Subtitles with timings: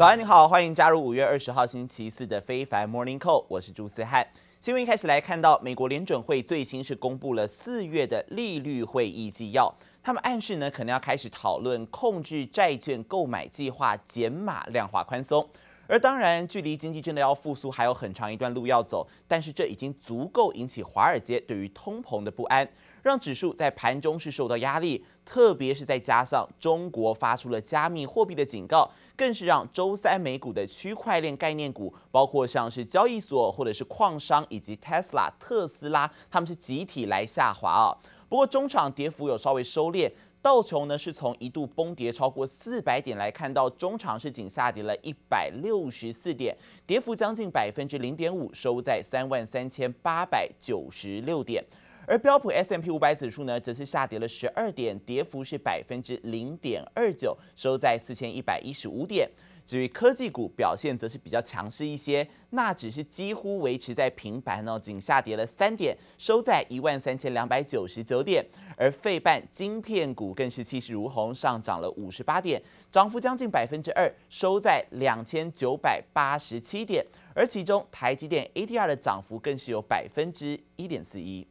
[0.00, 4.26] 早安，你好，欢迎加入五月二十号星期四的非凡 Morning Call，我是朱思翰。
[4.58, 9.70] 新闻一开始来看到，美国联准会最新是公布了四月的利率会议纪要，
[10.02, 15.46] 他们暗示呢可能要开始讨论控制债券购买计划减码量化宽松。
[15.86, 22.66] 而当然，距离经济真的要复苏还有很长一段路要走，但是这已经足够引起华尔街对于通膨的不安。
[23.02, 37.96] 让指数在盘中是受到压力，特别是再加上中国发出了加密货币的警告，更是让周三美股的区块链概念股，包括像是交易所或者是矿商以及 Tesla 特斯拉，他们是集体来下滑啊。
[38.28, 40.10] 不过中场跌幅有稍微收敛，
[40.40, 51.64] 道琼呢是从一度崩跌超过四百点来看到中场是仅下跌了一百六十四点，跌幅将近百分之零点五，收在三万三千八百九十六点。
[52.10, 59.30] 而标普 S M P 五百指数呢，则是下跌了十二点，跌幅是百分之零点二九，收在四千一百一十五点。
[59.64, 68.44] 至于科技股表现，则是比较强势一些，纳指是几乎维持在平盘哦，仅下跌了三点，收在一万三千两百九十九点。
[68.76, 77.06] 而费半晶片股更是气势如虹，上涨了五十八点，涨幅将近百分之二，收在两千九百八十七点。
[77.36, 81.46] 而其中台积电 ADR 的涨幅更是有百分之一点四一。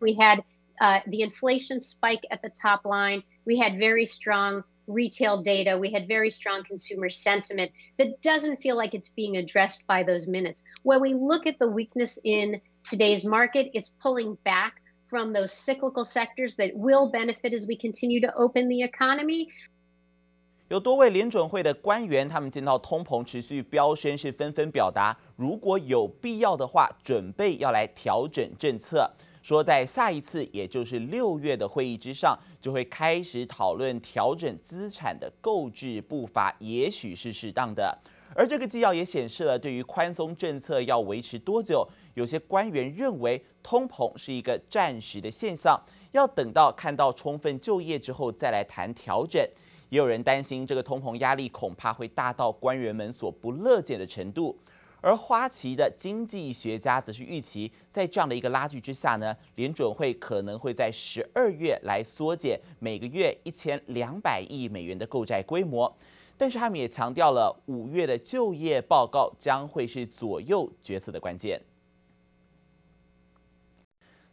[0.00, 0.44] We had
[0.80, 3.22] uh, the inflation spike at the top line.
[3.46, 5.78] We had very strong retail data.
[5.78, 10.28] We had very strong consumer sentiment that doesn't feel like it's being addressed by those
[10.28, 10.62] minutes.
[10.82, 16.04] When we look at the weakness in today's market, it's pulling back from those cyclical
[16.04, 19.48] sectors that will benefit as we continue to open the economy.
[20.68, 29.10] 有多位联准会的官员，他们见到通膨持续飙升，是纷纷表达，如果有必要的话，准备要来调整政策。
[29.41, 37.97] 说在下一次，也就是六月的会议之上，就会开始讨论调整资产的购置步伐，也许是适当的。
[38.35, 49.41] 而这个纪要也显示了，对于宽松政策要维持多久，有些官员认为通膨是一个暂时的现象，要等到看到充分就业之后再来谈调整。
[49.89, 54.55] 也有人担心，这个通膨压力恐怕会大到官员们所不乐见的程度。
[55.01, 65.95] 而花旗的经济学家则是预期，在这样的一个拉锯之下呢，联准会可能会在十二月来缩减每个月一千两百亿美元的购债规模。
[66.37, 71.61] 但是他们也强调了，五月的就业报告将会是左右决策的关键。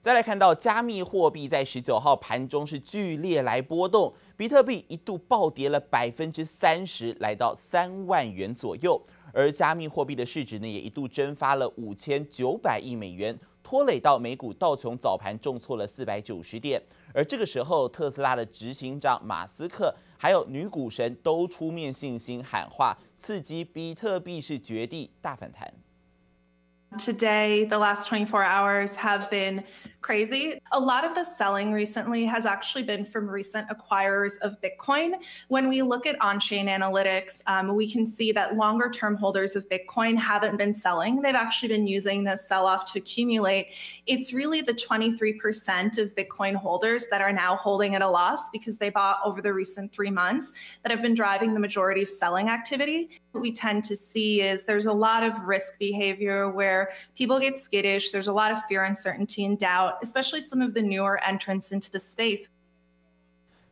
[0.00, 9.03] 再来看到加密货币在十九号盘中是剧烈来波动，比特币一度暴跌了百分之三十，来到三万元左右。
[9.37, 16.83] 而加密货币的市值呢，也一度蒸发了五千九百亿美元，拖累到美股道琼早盘重挫了四百九十点。
[17.13, 25.71] 而这个时候，特斯拉的执行长马斯克还有女股神都出面信心喊话，刺激比特币是绝地大反弹。
[26.99, 29.65] Today, the last 24 hours have been
[30.07, 30.61] crazy.
[30.71, 35.15] A lot of the selling recently has actually been from recent acquirers of Bitcoin.
[35.49, 40.17] When we look at on-chain analytics, um, we can see that longer-term holders of Bitcoin
[40.17, 41.21] haven't been selling.
[41.21, 43.75] They've actually been using this sell-off to accumulate.
[44.07, 48.79] It's really the 23% of Bitcoin holders that are now holding at a loss because
[48.79, 50.53] they bought over the recent three months
[50.85, 54.66] that have been driving the majority of selling activity What we tend to see is
[54.66, 58.12] there's a lot of risk behavior where people get skittish.
[58.12, 61.90] There's a lot of fear, uncertainty, and doubt especially some of the newer entrants into
[61.92, 62.47] the space.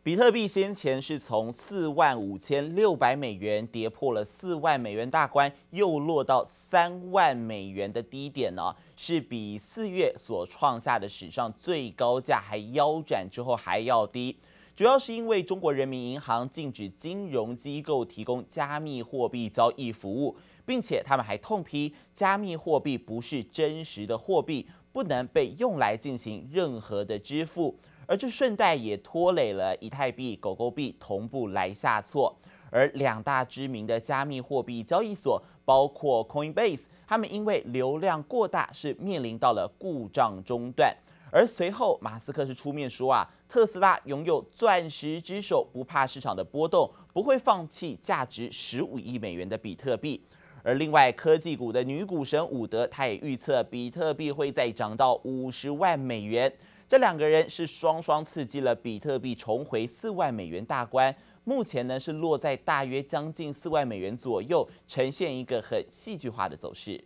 [0.01, 14.37] 比特币先前是从四万五千六百美元跌破了四万美元大关，又落到三万美元的低点呢，是比四月所创下的史上最高价还腰斩之后还要低。
[14.76, 20.36] 主要是因为中国人民银行禁止金融机构提供加密货币交易服务，
[20.66, 24.66] 并且他们还痛批加密货币不是真实的货币。
[24.90, 27.76] 不能被用来进行任何的支付，
[28.06, 32.32] 而这顺带也拖累了以太币、狗狗币同步来下挫。
[32.70, 40.96] 而两大知名的加密货币交易所，包括 Coinbase，他们因为流量过大，是面临到了故障中断。
[41.34, 50.24] 而随后，马斯克是出面说啊，特斯拉拥有钻石之手，不怕市场的波动，不会放弃价值十五亿美元的比特币。
[50.62, 56.50] 而另外，科技股的女股神伍德，她也预测比特币会再涨到五十万美元。
[56.88, 61.12] 这两个人是双双刺激了比特币重回四万美元大关。
[61.42, 67.02] 目前呢是落在大约将近四万美元左右，呈现一个很戏剧化的走势。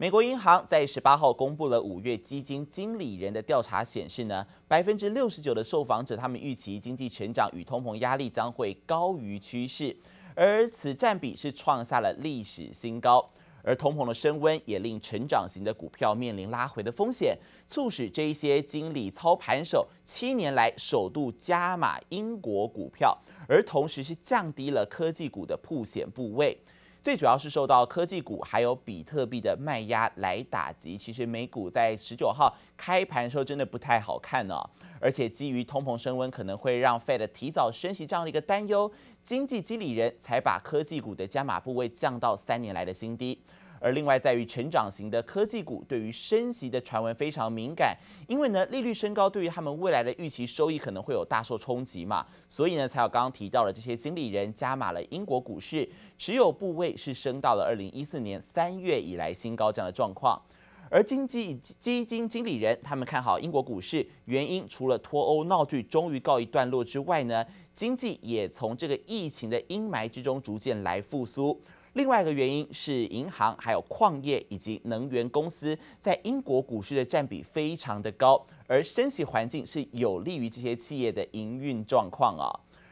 [0.00, 9.94] 美国银行在十八号公布了五月基金经理人的调查显示呢，百分之六十九的受访者他们预期经济成长与通膨压力将会高于趋势，
[10.34, 13.28] 而此占比是创下了历史新高。
[13.62, 17.36] 而通膨的升温也令成长型的股票面临拉回的风险，
[17.66, 23.14] 促使这一些经理操盘手七年来首度加码英国股票，
[23.46, 26.56] 而同时是降低了科技股的曝险部位。
[27.02, 30.98] 最主要是受到科技股还有比特币的卖压来打击。
[30.98, 34.70] 其实美股在十九号开盘的时候真的不太好看呢、哦，
[35.00, 38.90] 而且基于通膨升温可能会让 Fed 提早升息这样的一个担忧，
[39.22, 43.40] 经济经理人才把科技股的加码部位降到三年来的新低。
[43.80, 47.96] 而另外在于成长型的科技股对于升息的传闻非常敏感，
[48.28, 55.88] 因为呢利率升高对于他们未来的预期收益可能会有大受冲击嘛，所以呢才有刚刚提到的这些经理人加码了英国股市，
[56.18, 60.40] 持有部位是升到了二零一四年三月以来新高这样的状况。
[60.92, 71.58] 而经济基金经理人他们看好英国股市，原因除了脱欧闹剧终于告一段落之外呢，经济也从这个疫情的阴霾之中逐渐来复苏。
[71.94, 82.46] 另外一个原因是，银行、还有矿业以及能源公司在英国股市的占比非常的高，而升息环境是有利于这些企业的营运状况啊。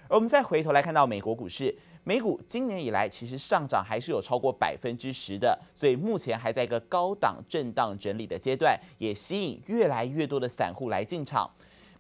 [0.08, 1.72] 而我们再回头来看到美国股市，
[2.02, 11.48] 美股今年以来其实上涨还是有超过百分之十的，所以目前还在一个高档震荡整理的阶段，也吸引越来越多的散户来进场。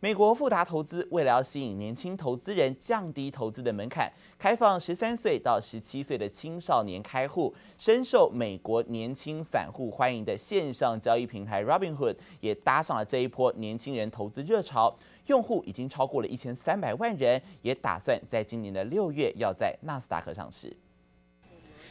[0.00, 4.08] 美国富达投资为了要吸引年轻投资人，降低投资的门槛，
[4.38, 14.96] 开放十三岁到十七岁的青少年开户，深受美国年轻散户欢迎的线上交易平台 Robinhood 也搭上了这一波年轻人投资热潮，
[15.26, 20.76] 用户已经超过了一千三百万人，也打算在今年的六月要在纳斯达克上市。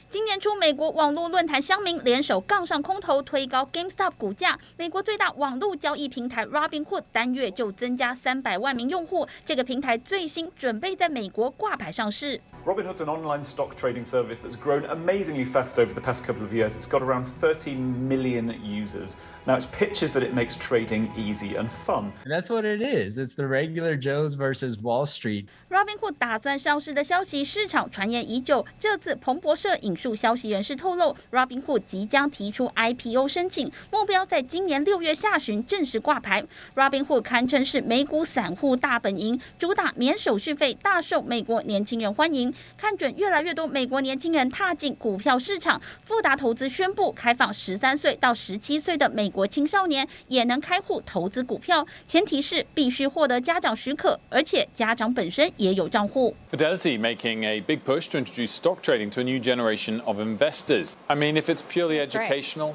[0.09, 4.57] 今年初，美国网络论坛乡民联手杠上空头，推高 GameStop 股价。
[4.77, 9.27] 美国最大网络交易平台 Robinhood 单月就增加三百万名用户。
[9.45, 12.39] 这个平台最新准备在美国挂牌上市。
[12.65, 16.71] Robinhood's an online stock trading service that's grown amazingly fast over the past couple of years.
[16.71, 19.11] It's got around 30 million users.
[19.45, 22.13] Now it's pitches that it makes trading easy and fun.
[22.23, 23.17] And that's what it is.
[23.17, 25.47] It's the regular Joes versus Wall Street.
[25.69, 28.65] Robinhood 打算上市的消息，市场传言已久。
[28.79, 36.45] 这次彭博社引述消息人士透露，Robinhood 即将提出 IPO 申请，目标在今年六月下旬正式挂牌。
[36.75, 42.53] Robinhood 堪称是美股散户大本营，主打免手续费，大受美国年轻人欢迎。
[42.77, 55.47] 看准越来越多美国年轻人踏进股票市场，富达投资宣布开放十三岁到十七岁的美国青少年也能开户投资股票，前提是必须获得家长许可，而且家长本身。
[55.57, 56.35] 也有账户。
[56.51, 60.96] Fidelity making a big push to introduce stock trading to a new generation of investors.
[61.08, 62.74] I mean, if it's purely educational,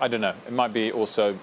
[0.00, 0.34] I don't know.
[0.46, 1.34] It might be also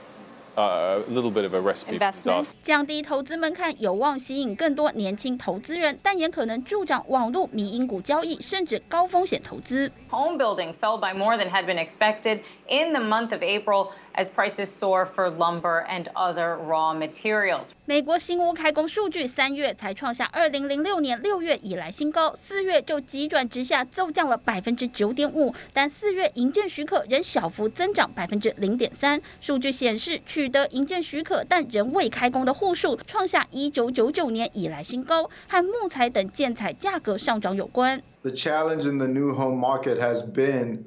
[0.58, 2.54] a little bit of a recipe for disaster.
[2.64, 9.90] 降低投资门槛有望吸引更多年轻投资人，但也可能助长网络迷因股交易，甚至高风险投资。
[10.10, 13.92] Home building fell by more than had been expected in the month of April.
[14.17, 17.73] As prices soar for lumber and other raw materials.
[17.85, 25.53] 美国新屋开工数据三月才创下二零零六年六月以来新高，四月就急转直下，骤降了百分之九点五。
[25.73, 29.21] 但四月营建许可仍小幅增长百分之零点三。
[29.41, 38.01] 数据显示，取得营建许可但仍未开工的户数创下一九九九年以来新高，和木材等建材价格上涨有关。
[38.23, 40.85] The challenge in the new home market has been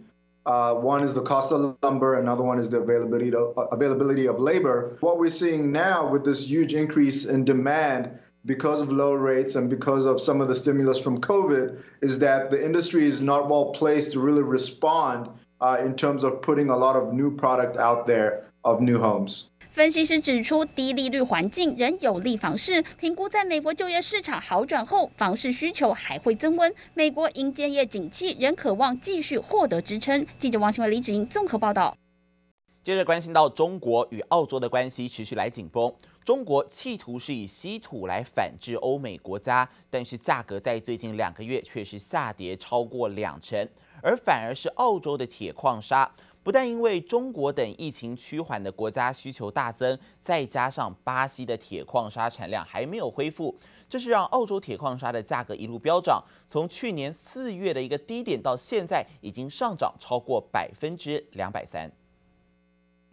[0.48, 4.27] Uh, one is the cost of lumber, another one is the availability of, uh, availability
[4.27, 4.96] of labor.
[5.01, 9.70] What we're seeing now with this huge increase in demand because of low rates and
[9.70, 13.74] because of some of the stimulus from COVID is that the industry is not well
[13.74, 15.27] placed to really respond
[15.60, 19.51] uh, in terms of putting a lot of new product out there of new homes.
[19.77, 22.81] 分析师指出，低利率环境仍有利房市。
[22.98, 26.74] 评估在美国就业市场好转后，房市需求还会增温。
[26.96, 30.25] 美国银建业景气仍渴望继续获得支撑。
[30.39, 31.96] 记者王新伟、李子莹综合报道。
[32.81, 35.93] 接着关心到中国与澳洲的关系持续来紧绷，
[36.25, 43.69] 中国企图是以稀土来反制欧美国家，但是价格在最近两个月却是下跌超过两成，
[44.01, 46.12] 而反而是澳洲的铁矿砂。
[46.48, 53.54] 不但因为中国等疫情趋缓的国家需求大增，再加上巴西的铁矿砂产量还没有恢复，
[53.89, 56.24] 这是让澳洲铁矿砂的价格一路飙涨。
[56.48, 61.92] 从去年四月的一个低点到现在，已经上涨超过百分之两百三。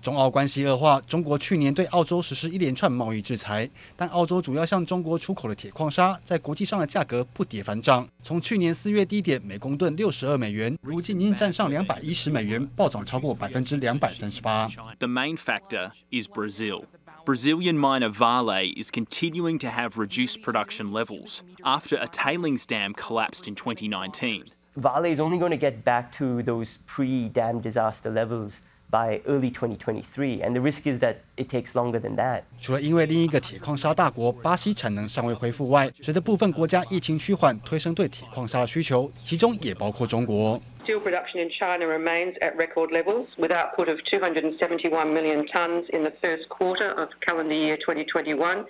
[0.03, 14.67] 中澳关系恶化，中国去年对澳洲实施一连串贸易制裁，但澳洲主要向中国出口的铁矿砂在国际上的价格不跌反涨，从去年四月低点每公吨六十二美元，如今已经站上两百一十美元，暴涨超过百分之两百三十八。
[14.99, 16.85] The main factor is Brazil.
[17.25, 23.47] Brazilian miner Vale is continuing to have reduced production levels after a tailings dam collapsed
[23.47, 24.45] in 2019.
[24.75, 30.41] Vale is only going to get back to those pre-dam disaster levels by early 2023,
[30.41, 32.41] and the risk is that it takes longer than that.
[32.59, 40.59] 除了因为另一个铁矿砂大国巴西产能尚未恢复外，随着部分国家疫情趋缓，推升对铁矿砂的需求，其中也包括中国。
[40.83, 46.11] Steel production in China remains at record levels, with output of 271 million tons in the
[46.19, 48.65] first quarter of calendar year 2021.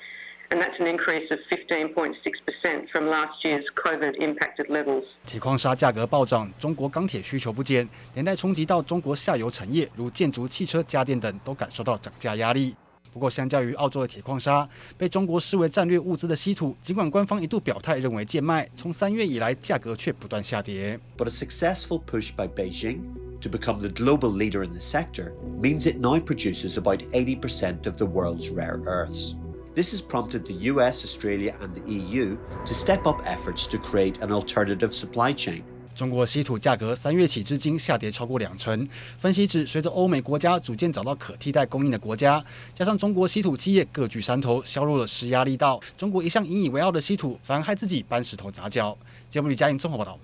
[0.51, 5.05] And that's an increase of 15.6% from last year's COVID-impacted levels.
[5.27, 12.77] 铁矿砂价格暴涨，中国钢铁需求不减，连带冲击到中国下游产业，如建筑、汽车、家电等，都感受到涨价压力。
[13.13, 20.99] 不过，相较于澳洲的铁矿砂，被中国视为战略物资的稀土，尽管官方一度表态认为贱卖，从三月以来价格却不断下跌。
[21.17, 23.01] But a successful push by Beijing
[23.41, 27.97] to become the global leader in the sector means it now produces about 80% of
[27.97, 29.37] the world's rare earths.
[29.75, 34.21] This has prompted the US, Australia, and the EU to step up efforts to create
[34.21, 35.63] an alternative supply chain.
[35.97, 38.89] 中国稀土价格三月起至今下跌超过两成。
[39.19, 42.41] 分析指，随着欧美国家逐渐找到可替代供应的国家，
[42.73, 48.97] 加上中国稀土企业各具山头，削弱了施压力道，中国一向引以为傲的稀土，反而害自己搬石头砸脚。
[49.29, 50.17] 节目里嘉颖综合报道。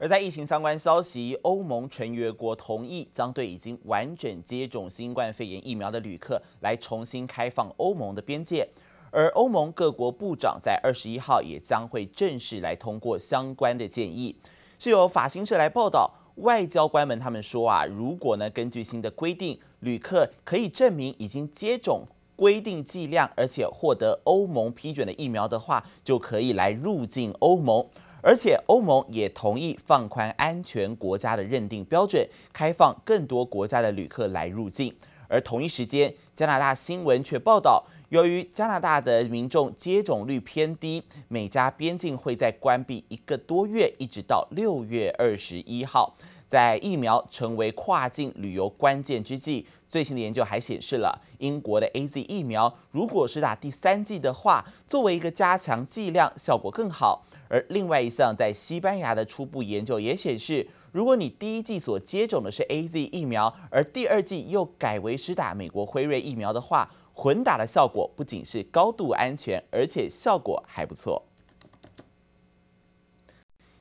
[0.00, 8.68] 而在疫情相关消息，欧盟成员国同意将对已经完整接种新冠肺炎疫苗的旅客来重新开放欧盟的边界，
[9.10, 14.36] 而欧盟各国部长在二十一号也将会正式来通过相关的建议。
[14.78, 22.04] 是由法新社来报道，外交官们他们说啊，如果呢根据新的规定，旅客可以证明已经接种
[22.36, 27.84] 规定剂量，而且获得欧盟批准的疫苗的话，就可以来入境欧盟。
[28.28, 34.94] 而且欧盟也同意放宽安全国家的认定标准，开放更多国家的旅客来入境。
[35.28, 46.14] 而同一时间，加拿大新闻却报道，由于加拿大的民众接种率偏低，美加边境会在关闭一个多月，一直到六月二十一号。
[46.46, 57.24] 在疫苗成为跨境旅游关键之际，最新的研究还显示了英国的 AZ 疫苗，如果是打第三剂的话，作为一个加强剂量，效果更好。
[57.48, 71.24] 而另外一项在西班牙的初步研究也显示，如果你第一季所接种的是 AZ 疫苗，而第二季又改为施打美国辉瑞疫苗的话，混打的效果不仅是高度安全，而且效果还不错。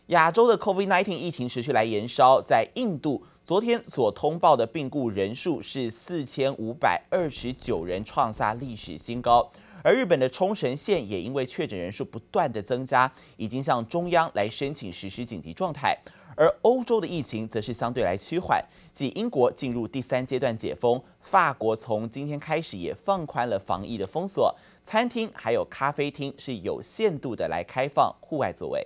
[0.08, 9.52] 亚洲的 COVID-19 疫情持续来延烧，在印度昨天所通报的病故人数是四千五百二十九人，创下历史新高。
[9.84, 15.98] 而日本的冲绳县也因为确诊人数不断的增加，已经向中央来申请实施紧急状态。
[16.36, 28.86] 而欧洲的疫情则是相对来趋缓，即英国进入第三阶段解封，法国从今天开始也放宽了防疫的封锁，餐厅还有咖啡厅是有限度的来开放户外座位。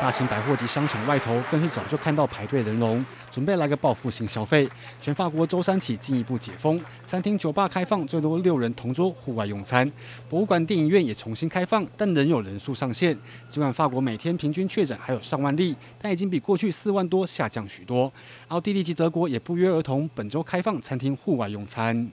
[0.00, 4.66] 大型百货及商场外头更是早就看到排队人龙，准备来个报复性消费。
[4.98, 9.90] 全法国周三起进一步解封，餐厅、酒吧开放，最多六人同桌户外用餐。
[10.26, 13.16] 博物馆、电影院也重新开放，但仍有人数上限。
[13.50, 18.10] 尽管法国每天平均确诊还有上万例，但已经比过去四万多下降许多。
[18.48, 22.10] 奥地利及德国也不约而同，本周开放餐厅户外用餐。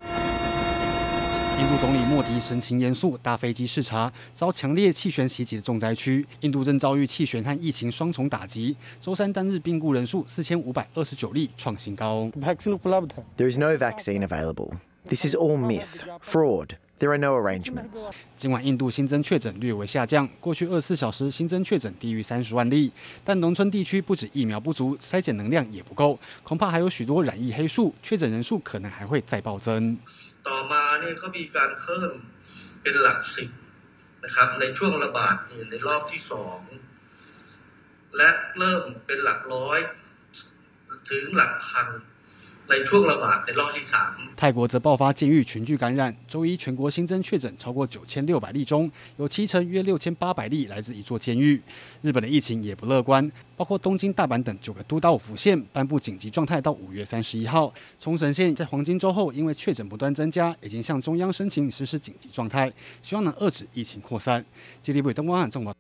[1.60, 6.24] 印度总理莫迪神情严肃，搭飞机视察遭强烈气旋袭击的重灾区。
[6.42, 12.30] 印度正遭遇气旋和疫情双重打击，周三单日病故人数四千五百二十九例，创新高。
[12.36, 14.74] There is no vaccine available.
[15.06, 16.76] This is all myth, fraud.
[17.00, 18.06] There are no arrangements.
[18.38, 22.92] 今晚印度新增确诊略微下降，过去二十四小时新增确诊低于三十万例，
[23.24, 29.98] 但农村地区不止疫苗不足，筛检能量也不够，恐怕还有许多染疫黑数，确诊人数可能还会再暴增。
[30.48, 32.12] ต่อมาเนี่ยเขามีการเพิ่ม
[32.82, 33.50] เป็นหลักสิบ
[34.24, 35.36] นะครับ ในช่วงระบาด
[35.70, 36.60] ในรอบที่สอง
[38.18, 39.80] และเริ่มเป็นหลักร้อย
[41.10, 41.88] ถึงหลักพัน
[44.36, 51.62] 泰国则爆发监狱群聚感染，周一全国新增确诊超过九千六百例中，有七成约六千八百例来自一座监狱。
[52.02, 57.74] 日本的疫情也不乐观，包括东京、大阪等九个都道府县颁布紧急状态到五月三十一号。
[57.98, 62.72] 冲绳县在黄金周后，因为确诊不断增加，已经向中央申请实施紧急状态，
[63.02, 64.44] 希望能遏制疫情扩散。
[64.84, 65.77] 吉利部东方案综合。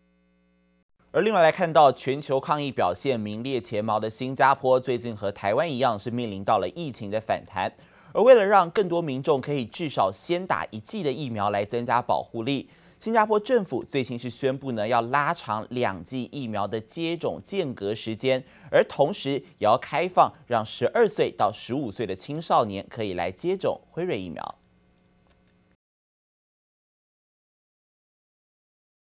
[1.11, 7.71] 而另外来看到全球抗疫表现名列前茅的新加坡，最近和台湾一样是面临到了疫情的反弹。
[8.11, 24.55] 而为了让更多民众可以至少先打一剂的疫苗来增加保护力，新加坡政府最新是宣布呢要拉长两剂疫苗的接种间隔时间，而同时也要开放让十二岁到十五岁的青少年可以来接种辉瑞疫苗。